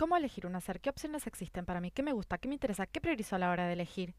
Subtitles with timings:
[0.00, 0.80] ¿Cómo elegir un hacer?
[0.80, 1.90] ¿Qué opciones existen para mí?
[1.90, 2.38] ¿Qué me gusta?
[2.38, 2.86] ¿Qué me interesa?
[2.86, 4.14] ¿Qué priorizo a la hora de elegir?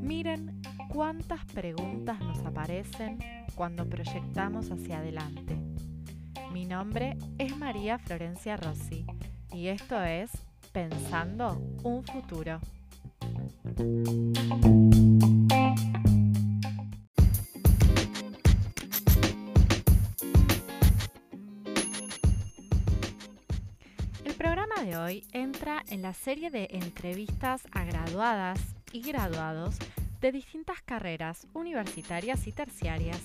[0.00, 3.18] Miren cuántas preguntas nos aparecen
[3.54, 5.58] cuando proyectamos hacia adelante.
[6.52, 9.04] Mi nombre es María Florencia Rossi
[9.52, 10.30] y esto es
[10.72, 12.60] Pensando un futuro.
[25.66, 28.60] En la serie de entrevistas a graduadas
[28.92, 29.76] y graduados
[30.20, 33.20] de distintas carreras universitarias y terciarias.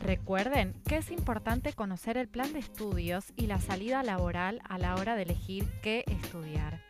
[0.00, 4.94] Recuerden que es importante conocer el plan de estudios y la salida laboral a la
[4.94, 6.80] hora de elegir qué estudiar.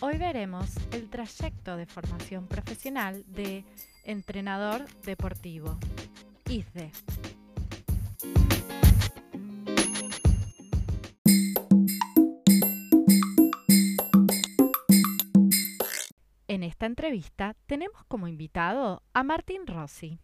[0.00, 3.64] Hoy veremos el trayecto de formación profesional de
[4.04, 5.76] entrenador deportivo,
[6.48, 6.92] ISDE.
[16.64, 20.18] Esta entrevista tenemos como invitado a Martín Rossi.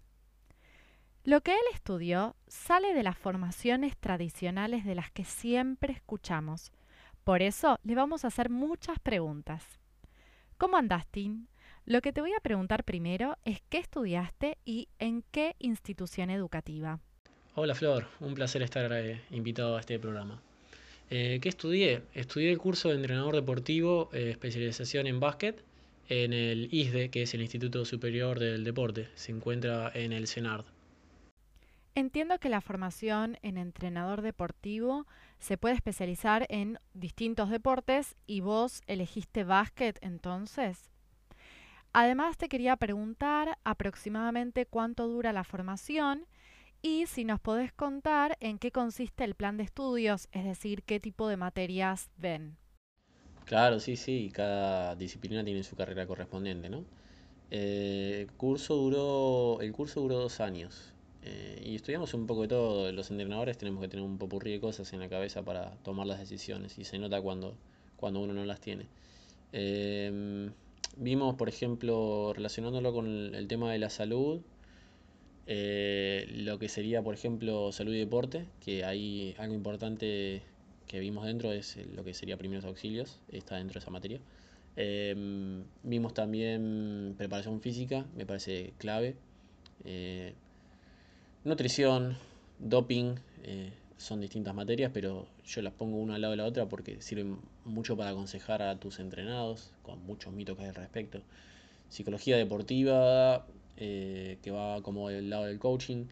[1.22, 6.72] Lo que él estudió sale de las formaciones tradicionales de las que siempre escuchamos.
[7.24, 9.64] Por eso le vamos a hacer muchas preguntas.
[10.56, 11.46] ¿Cómo andás, Tim?
[11.84, 17.00] Lo que te voy a preguntar primero es qué estudiaste y en qué institución educativa.
[17.54, 20.40] Hola Flor, un placer estar eh, invitado a este programa.
[21.10, 22.02] Eh, ¿Qué estudié?
[22.14, 25.62] Estudié el curso de entrenador deportivo, eh, especialización en básquet,
[26.10, 29.08] en el ISDE, que es el Instituto Superior del Deporte.
[29.14, 30.66] Se encuentra en el CENARD.
[31.94, 35.06] Entiendo que la formación en entrenador deportivo
[35.38, 40.90] se puede especializar en distintos deportes y vos elegiste básquet entonces.
[41.92, 46.26] Además te quería preguntar aproximadamente cuánto dura la formación
[46.82, 51.00] y si nos podés contar en qué consiste el plan de estudios, es decir, qué
[51.00, 52.56] tipo de materias ven.
[53.50, 56.84] Claro, sí, sí, cada disciplina tiene su carrera correspondiente, ¿no?
[57.50, 60.92] Eh, curso duró, el curso duró dos años.
[61.24, 62.92] Eh, y estudiamos un poco de todo.
[62.92, 66.20] Los entrenadores tenemos que tener un popurrí de cosas en la cabeza para tomar las
[66.20, 67.56] decisiones y se nota cuando,
[67.96, 68.86] cuando uno no las tiene.
[69.52, 70.52] Em,
[70.96, 74.42] vimos, por ejemplo, relacionándolo con el, tema de la salud,
[75.46, 80.42] eh, lo que sería, por ejemplo, salud y deporte, que hay algo importante
[80.90, 84.18] que vimos dentro es lo que sería primeros auxilios, está dentro de esa materia.
[84.74, 89.14] Em, vimos también preparación física, me parece clave.
[89.84, 90.34] Eh,
[91.44, 92.16] Nutrición,
[92.58, 93.14] doping,
[93.44, 97.00] eh, son distintas materias, pero yo las pongo una al lado de la otra porque
[97.00, 101.22] sirven mucho para aconsejar a tus entrenados, con muchos mitos que hay al respecto.
[101.88, 103.46] Psicología deportiva,
[103.76, 106.06] eh, que va como del lado del coaching.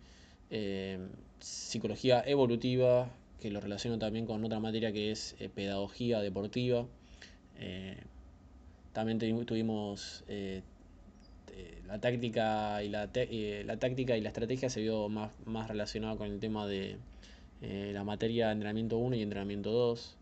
[1.40, 6.86] Psicología evolutiva, que lo relaciono también con otra materia que es pedagogía deportiva.
[8.92, 10.24] también tuvimos
[11.58, 16.16] eh, la táctica y la, eh, táctica y la estrategia se vio más, más relacionada
[16.16, 16.98] con el tema de
[17.62, 20.16] eh, la materia de entrenamiento 1 y entrenamiento 2.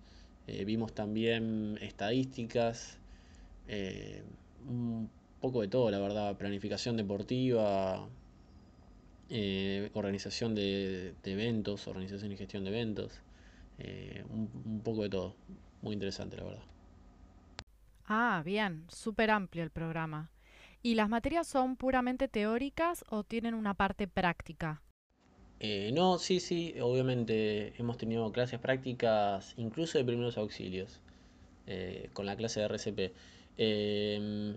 [0.65, 2.98] vimos también estadísticas,
[4.69, 5.10] un
[5.41, 8.09] poco de todo, la verdad, planificación deportiva,
[9.94, 13.20] organización de, eventos, organización y gestión de eventos,
[14.31, 15.34] un, un poco de todo.
[15.82, 16.62] Muy interesante, la verdad.
[18.06, 20.31] Ah, bien, súper amplio el programa.
[20.82, 24.82] ¿Y las materias son puramente teóricas o tienen una parte práctica?
[25.59, 31.00] Eh, no, sí, sí, obviamente hemos tenido clases prácticas, incluso de primeros auxilios,
[31.66, 33.12] eh, con la clase de RCP.
[33.59, 34.56] Em,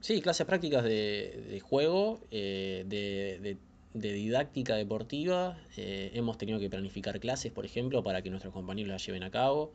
[0.00, 3.58] sí, clases prácticas de, juego, eh, de,
[3.94, 5.56] didáctica deportiva.
[5.76, 9.72] hemos tenido que planificar clases, por ejemplo, para que nuestros compañeros las lleven a cabo.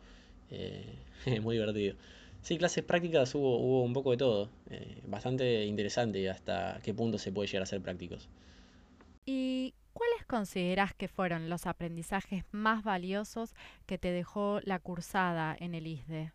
[1.25, 1.95] es muy divertido.
[2.41, 4.49] Sí, clases prácticas hubo, hubo un poco de todo.
[4.69, 8.29] Eh, bastante interesante hasta qué punto se puede llegar a ser prácticos.
[9.25, 13.53] ¿Y cuáles consideras que fueron los aprendizajes más valiosos
[13.85, 16.31] que te dejó la cursada en el ISDE?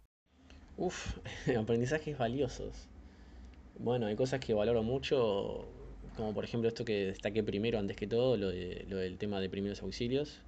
[0.77, 1.19] Uf,
[1.59, 2.89] aprendizajes valiosos.
[3.79, 5.67] Bueno, hay cosas que valoro mucho,
[6.17, 9.41] como por ejemplo esto que destaqué primero antes que todo, lo, de, lo del tema
[9.41, 10.41] de primeros auxilios,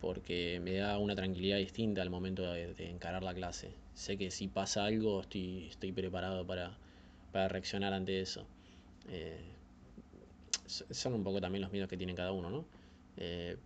[0.00, 3.70] porque me da una tranquilidad distinta al momento de encarar la clase
[4.00, 6.76] sé que si pasa algo estoy, estoy preparado para,
[7.48, 8.46] reaccionar ante eso.
[9.10, 9.38] Eh,
[10.66, 12.64] son un poco también los miedos que tiene cada uno, ¿no?
[13.18, 13.56] Eh,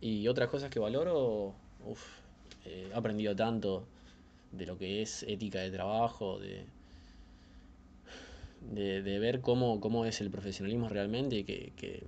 [0.00, 1.54] y otras cosas que valoro,
[2.64, 3.86] he aprendido tanto
[4.50, 6.64] de lo que es ética de trabajo, de,
[8.70, 12.04] de, ver cómo, cómo es el profesionalismo realmente y que,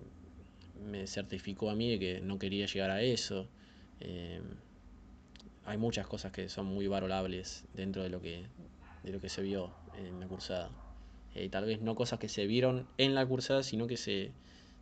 [0.84, 3.48] me certificó a mí de que no quería llegar a eso.
[4.00, 4.40] Eh,
[5.64, 8.44] hay muchas cosas que son muy valorables dentro de lo que,
[9.02, 10.70] de lo que se vio en la cursada.
[11.34, 14.32] Eh, tal vez no cosas que se vieron en la cursada, sino que se,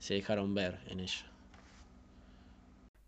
[0.00, 1.24] se dejaron ver en ella.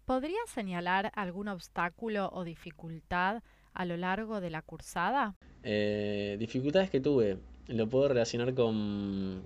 [0.05, 5.35] ¿Podría señalar algún obstáculo o dificultad a lo largo de la cursada?
[5.63, 7.39] Eh, dificultades que tuve.
[7.67, 9.43] Lo puedo relacionar con,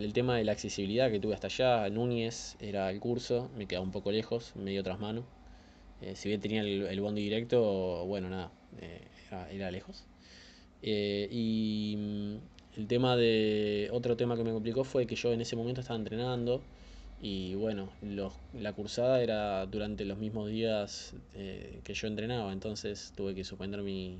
[0.00, 1.90] el tema de la accesibilidad que tuve hasta allá.
[1.90, 5.24] Núñez era el curso, me quedaba un poco lejos, medio tras mano.
[6.00, 9.02] Eh, si bien tenía el, el, bondi directo, bueno, nada, eh,
[9.50, 10.06] era, lejos.
[10.82, 13.90] y mm, el tema de.
[13.92, 16.62] Otro tema que me complicó fue que yo en ese momento estaba entrenando.
[17.20, 17.90] Y bueno,
[18.54, 24.18] la cursada era durante los mismos días que yo entrenaba, entonces tuve que suspender mi,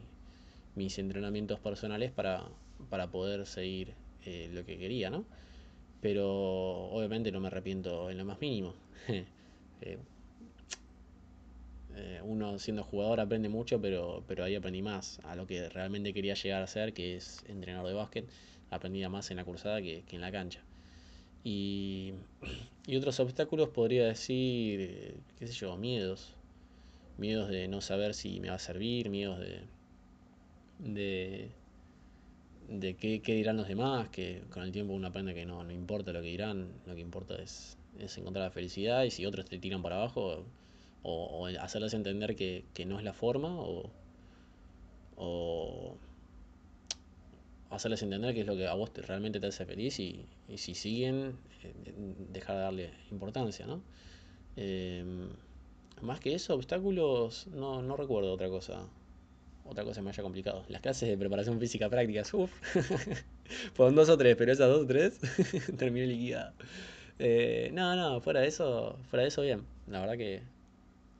[0.74, 2.44] mis entrenamientos personales para,
[2.88, 3.94] para poder seguir
[4.24, 5.24] eh, lo que quería, ¿no?
[6.00, 6.28] Pero
[6.90, 8.74] obviamente no me arrepiento en lo más mínimo.
[9.82, 9.96] Eh,
[11.96, 16.12] eh, uno siendo jugador aprende mucho, pero, pero ahí aprendí más a lo que realmente
[16.12, 18.28] quería llegar a ser, que es entrenador de básquet.
[18.70, 20.60] Aprendía más en la cursada que, que en la cancha.
[21.42, 22.12] Y,
[22.86, 26.34] y, otros obstáculos podría decir, qué sé yo, miedos.
[27.16, 29.62] Miedos de no saber si me va a servir, miedos de,
[30.82, 31.50] de,
[32.68, 36.12] de qué, dirán los demás, que con el tiempo uno aprende que no, no importa
[36.12, 39.58] lo que dirán, lo que importa es, es encontrar la felicidad y si otros te
[39.58, 40.44] tiran para abajo,
[41.02, 43.90] o, hacerles entender que, no es la forma, o,
[45.16, 45.96] o
[47.70, 50.26] hacerles entender que es lo que a vos realmente te hace feliz y,
[50.56, 51.72] si siguen, eh,
[52.32, 53.82] dejar de darle importancia, ¿no?
[54.56, 55.28] Em,
[56.02, 58.86] más que eso, obstáculos, no, no recuerdo otra cosa
[59.70, 60.64] otra cosa me haya complicado.
[60.68, 62.50] Las clases de preparación física prácticas, uff,
[63.74, 65.18] fueron dos o tres, pero esas dos o tres
[65.78, 66.54] terminé liquidada.
[67.18, 69.64] Eh, no, no, fuera de eso, fuera de eso bien.
[69.86, 70.42] La verdad que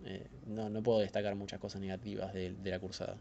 [0.05, 3.17] eh, no, puedo destacar muchas cosas negativas de la cursada.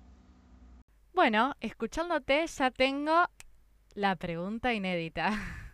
[1.14, 3.30] Bueno, escuchándote ya tengo
[3.94, 5.32] la pregunta inédita.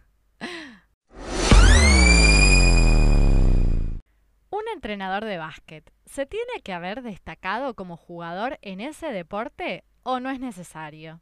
[4.75, 10.30] entrenador de básquet, ¿se tiene que haber destacado como jugador en ese deporte o no
[10.30, 11.22] es necesario?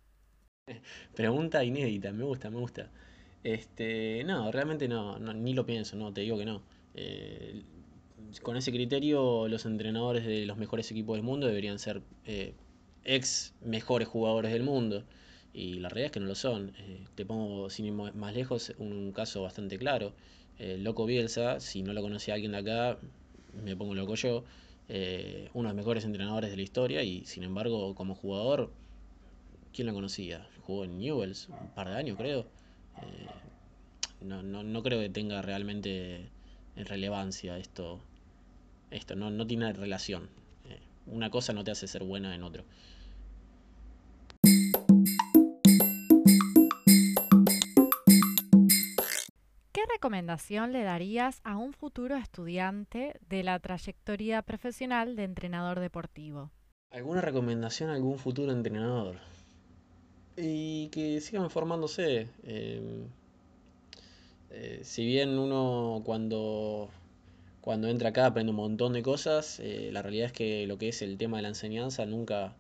[1.16, 2.90] Pregunta inédita, me gusta, me gusta.
[3.44, 6.64] Este, no, realmente no, ni lo pienso, no, te digo que no.
[6.96, 7.64] Eh,
[8.42, 12.54] con ese criterio, los entrenadores de los mejores equipos del mundo deberían ser eh,
[13.04, 15.04] ex mejores jugadores del mundo.
[15.54, 16.74] Y la realidad es que no lo son.
[16.80, 20.14] Eh, te pongo, sin ir más lejos, un caso bastante claro.
[20.60, 23.00] Loco Bielsa, si no lo conocía alguien de acá,
[23.54, 24.44] me pongo loco yo,
[24.90, 28.72] eh, uno de los mejores entrenadores de la historia y sin embargo como jugador,
[29.74, 30.48] ¿quién lo conocía?
[30.62, 32.42] Jugó en Newells un par de años creo.
[33.02, 33.28] Eh,
[34.22, 36.30] no, no, no, creo que tenga realmente
[36.76, 38.00] relevancia esto.
[38.92, 40.30] Esto no, no tiene relación.
[40.70, 42.64] Eh, una cosa no te hace ser buena en otro.
[50.04, 56.52] Recomendación le darías a un futuro estudiante de la trayectoria profesional de entrenador deportivo?
[56.92, 59.16] ¿Alguna recomendación a algún futuro entrenador?
[60.36, 62.28] Y que sigan formándose.
[62.44, 63.08] Em,
[64.52, 66.90] eh, si bien uno cuando,
[67.62, 70.90] cuando entra acá aprende un montón de cosas, eh, la realidad es que lo que
[70.90, 72.58] es el tema de la enseñanza nunca,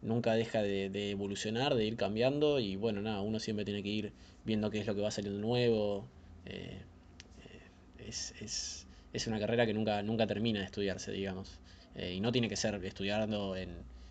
[0.00, 4.12] nunca deja de, evolucionar, de ir cambiando y bueno, nada, uno siempre tiene que ir
[4.46, 6.08] viendo qué es lo que va saliendo nuevo,
[6.46, 6.82] eh,
[7.98, 11.58] es, es, una carrera que nunca, nunca termina de estudiarse, digamos.
[11.94, 13.70] Eh, y no tiene que ser estudiando en,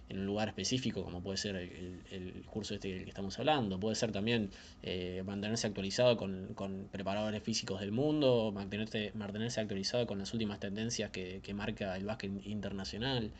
[0.09, 3.79] en, un lugar específico, como puede ser el, curso este del que estamos hablando.
[3.79, 4.51] Puede ser también
[4.83, 10.59] eh, mantenerse actualizado con, con, preparadores físicos del mundo, mantenerse, mantenerse actualizado con las últimas
[10.59, 13.31] tendencias que, que marca el básquet internacional,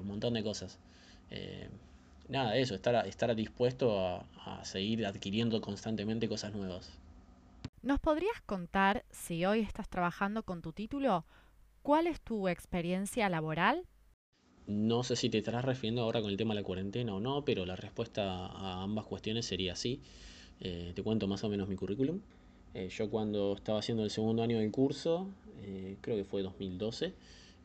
[0.00, 0.78] un montón de cosas.
[2.28, 6.90] nada, eso, estar, estar dispuesto a, a seguir adquiriendo constantemente cosas nuevas.
[7.86, 11.24] ¿Nos podrías contar, si hoy estás trabajando con tu título,
[11.82, 13.86] cuál es tu experiencia laboral?
[14.66, 17.44] No sé si te estarás refiriendo ahora con el tema de la cuarentena o no,
[17.44, 20.00] pero la respuesta a ambas cuestiones sería sí.
[20.58, 22.18] Eh, te cuento más o menos mi currículum.
[22.74, 25.28] Eh, yo cuando estaba haciendo el segundo año del curso,
[25.62, 27.14] eh, creo que fue 2012,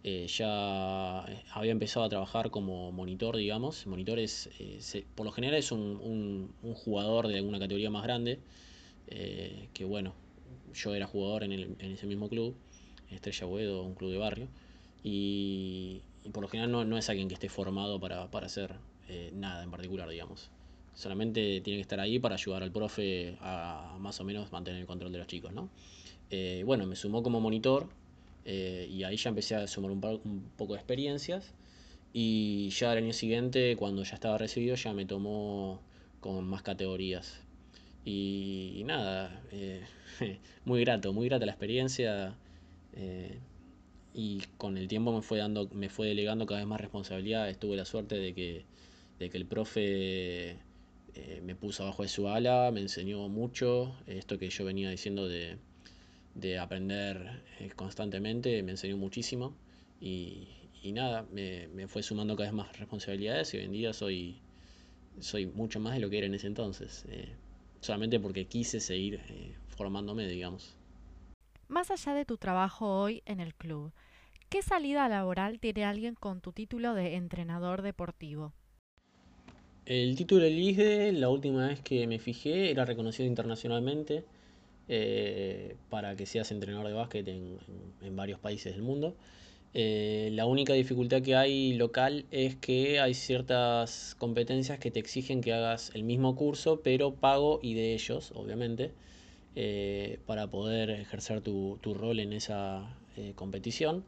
[0.03, 3.87] ya había empezado a trabajar como monitor, digamos.
[3.87, 4.51] Monitor es,
[5.15, 8.37] por lo general es un, un jugador de alguna categoría más grande
[9.11, 10.13] eh, que bueno,
[10.73, 12.55] yo era jugador en, ese mismo club,
[13.09, 14.47] Estrella Buedo, un club de barrio,
[15.03, 16.01] y,
[16.31, 18.75] por lo general no, es alguien que esté formado para, hacer
[19.07, 20.49] eh, nada en particular, digamos.
[20.93, 24.87] solamente tiene que estar ahí para ayudar al profe a, más o menos mantener el
[24.87, 25.69] control de los chicos, ¿no?
[26.29, 27.89] Eh, bueno, me sumó como monitor
[28.45, 29.99] eh, y ahí ya empecé a sumar un,
[30.57, 31.53] poco de experiencias
[32.13, 35.81] y ya el año siguiente, cuando ya estaba recibido, ya me tomó
[36.21, 37.41] con más categorías.
[38.03, 39.85] Y, nada, eh,
[40.65, 42.35] muy grato, muy grata la experiencia
[44.13, 47.57] y con el tiempo me fue dando, me fue delegando cada vez más responsabilidades.
[47.57, 48.65] Tuve la suerte de que,
[49.19, 50.57] de que el profe
[51.15, 55.27] eh, me puso abajo de su ala, me enseñó mucho, esto que yo venía diciendo
[55.27, 55.57] de,
[56.57, 59.53] aprender eh, constantemente, me enseñó muchísimo
[59.99, 60.47] y,
[60.93, 64.39] nada, me, fue sumando cada vez más responsabilidades y hoy en día soy,
[65.19, 67.29] soy mucho más de lo que era en ese entonces, eh,
[67.81, 69.21] solamente porque quise seguir
[69.67, 70.77] formándome, digamos.
[71.67, 73.91] Más allá de tu trabajo hoy en el club,
[74.49, 78.53] ¿qué salida laboral tiene alguien con tu título de entrenador deportivo?
[79.85, 84.23] El título del ISDE, la última vez que me fijé, era reconocido internacionalmente
[84.87, 87.57] eh, para que seas entrenador de básquet en,
[88.15, 89.15] varios países del mundo.
[89.73, 95.41] Eh, la única dificultad que hay local es que hay ciertas competencias que te exigen
[95.41, 98.91] que hagas el mismo curso, pero pago y de ellos, obviamente.
[99.55, 104.03] Eh, para poder ejercer tu, rol en esa eh, competición.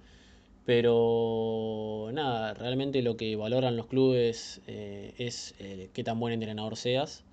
[0.66, 5.56] Pero nada, realmente lo que valoran los clubes es
[5.94, 7.24] qué tan buen entrenador seas.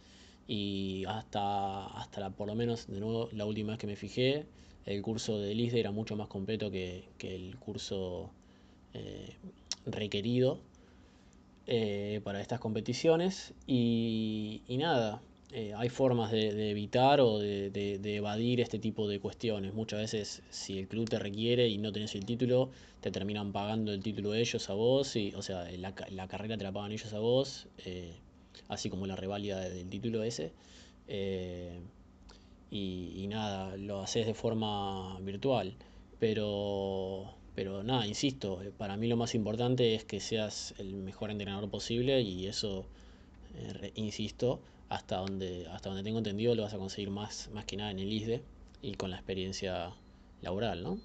[0.49, 4.47] Y hasta, hasta por lo menos, de nuevo, la última vez que me fijé,
[4.93, 8.31] el curso de ISDE era mucho más completo que, el curso
[9.87, 10.61] requerido
[12.25, 13.55] para estas competiciones.
[13.67, 19.75] y nada, eh, hay formas de, evitar o de, evadir este tipo de cuestiones.
[19.75, 22.71] Muchas veces, si el club te requiere y no tenés el título,
[23.01, 26.93] te terminan pagando el título ellos a vos, o sea, la, carrera te la pagan
[26.93, 28.15] ellos a vos, eh,
[28.69, 30.53] así como la reválida del título ese.
[32.71, 35.77] Eh, y, nada, lo haces de forma virtual.
[36.19, 41.71] Pero, pero nada, insisto, para mí lo más importante es que seas el mejor entrenador
[41.71, 42.87] posible y eso,
[43.95, 44.61] insisto,
[44.91, 48.01] hasta donde, hasta donde tengo entendido lo vas a conseguir más, más que nada en
[48.01, 48.43] el ISDE
[48.83, 49.95] y con la experiencia
[50.43, 50.99] laboral, ¿no?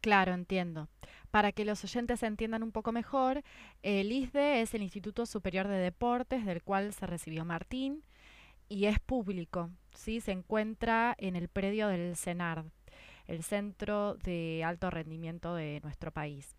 [0.00, 0.88] Claro, entiendo.
[1.30, 3.42] Para que los oyentes entiendan un poco mejor,
[3.82, 8.04] el ISDE es el Instituto Superior de Deportes del cual se recibió Martín
[8.68, 10.20] y es público, ¿sí?
[10.20, 12.66] Se encuentra en el predio del CENARD,
[13.26, 16.56] el Centro de Alto Rendimiento de nuestro país.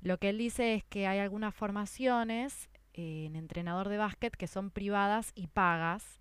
[0.00, 4.70] Lo que él dice es que hay algunas formaciones en entrenador de básquet que son
[4.70, 6.20] privadas y pagas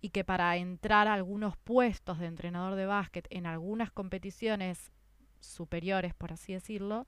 [0.00, 4.90] y que para entrar a algunos puestos de entrenador de básquet en algunas competiciones
[5.40, 7.06] superiores, por así decirlo,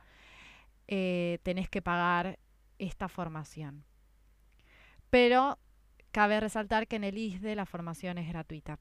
[0.88, 2.38] eh, tenés que pagar
[2.78, 3.84] esta formación.
[5.10, 5.58] Pero
[6.12, 8.78] cabe resaltar que en el ISDE la formación es gratuita.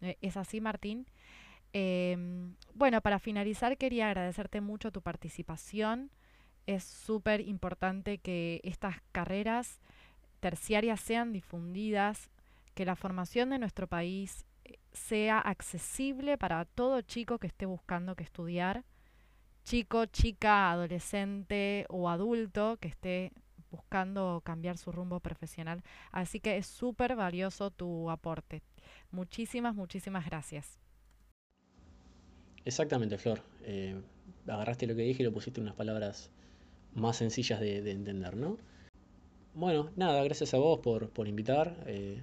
[0.00, 1.06] Eh, ¿Es así, Martín?
[1.72, 6.10] Em, bueno, para finalizar quería agradecerte mucho tu participación
[6.68, 9.80] es súper importante que estas carreras
[10.40, 12.30] terciarias sean difundidas,
[12.74, 18.14] que la formación de nuestro país eh, sea accesible para todo chico que esté buscando
[18.16, 18.84] que estudiar,
[19.64, 23.32] chico, chica, adolescente o adulto que esté
[23.70, 25.82] buscando cambiar su rumbo profesional.
[26.12, 28.62] Así que es súper valioso tu aporte.
[29.10, 30.78] Muchísimas, muchísimas gracias.
[32.64, 33.40] Exactamente, Flor.
[33.62, 34.00] Eh,
[34.46, 36.30] agarraste lo que dije y lo pusiste en unas palabras
[36.94, 38.58] más sencillas de, entender, ¿no?
[39.54, 41.82] Bueno, nada, gracias a vos por, por invitar.
[41.86, 42.22] Eh,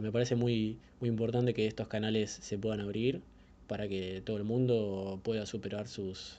[0.00, 3.22] me parece muy, muy importante que estos canales se puedan abrir
[3.66, 6.38] para que todo el mundo pueda superar sus,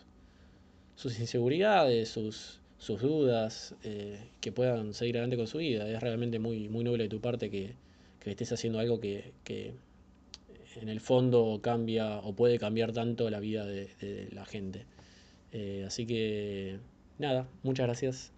[0.96, 5.90] sus inseguridades, sus, sus dudas, eh, que puedan seguir adelante con su vida.
[5.90, 7.76] Es realmente muy, muy noble de tu parte que,
[8.26, 9.32] estés haciendo algo que,
[10.82, 14.86] en el fondo cambia o puede cambiar tanto la vida de, la gente.
[15.54, 16.80] Eh, así que
[17.20, 18.32] nada, muchas gracias.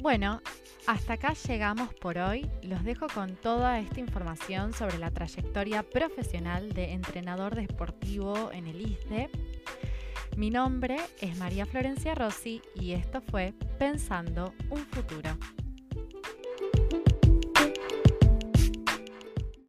[0.00, 0.40] Bueno,
[0.86, 2.50] hasta acá llegamos por hoy.
[2.62, 8.80] Los dejo con toda esta información sobre la trayectoria profesional de entrenador deportivo en el
[8.80, 9.30] ISDE.
[10.36, 15.38] Mi nombre es María Florencia Rossi y esto fue Pensando un futuro.